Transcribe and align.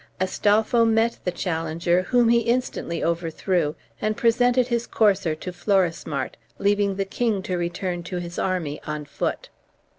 Astolpho 0.19 0.83
met 0.83 1.19
the 1.25 1.31
challenger, 1.31 2.01
whom 2.01 2.29
he 2.29 2.39
instantly 2.39 3.03
overthrew, 3.03 3.75
and 4.01 4.17
presented 4.17 4.69
his 4.69 4.87
courser 4.87 5.35
to 5.35 5.51
Florismart, 5.53 6.37
leaving 6.57 6.95
the 6.95 7.05
king 7.05 7.43
to 7.43 7.55
return 7.55 8.01
to 8.01 8.17
his 8.17 8.39
army 8.39 8.81
on 8.87 9.05
foot. 9.05 9.49